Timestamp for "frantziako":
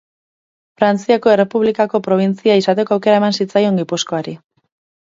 0.79-1.33